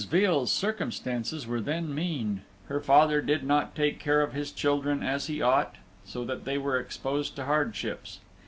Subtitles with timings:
[0.09, 5.27] Veal's circumstances were then mean; her father did not take care of his children as
[5.27, 8.19] he ought, so that they were exposed to hardships.